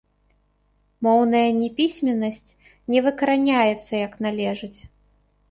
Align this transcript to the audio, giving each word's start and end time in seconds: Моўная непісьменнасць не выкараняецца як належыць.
Моўная 1.07 1.43
непісьменнасць 1.59 2.49
не 2.95 2.99
выкараняецца 3.09 3.93
як 4.07 4.19
належыць. 4.29 4.79